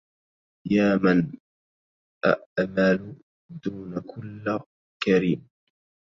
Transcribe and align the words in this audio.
يا 0.71 0.95
من 1.03 1.31
أؤمل 2.25 3.15
دون 3.63 3.99
كل 3.99 4.59
كريم 5.03 5.47